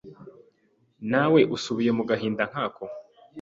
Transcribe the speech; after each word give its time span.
Nawe 1.11 1.39
usubiye 1.55 1.91
mu 1.97 2.03
gahinda 2.09 2.43
nkako 2.51 2.85